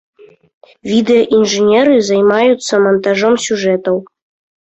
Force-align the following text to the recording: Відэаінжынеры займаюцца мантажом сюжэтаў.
Відэаінжынеры 0.91 1.93
займаюцца 2.09 2.73
мантажом 2.87 3.37
сюжэтаў. 3.45 4.01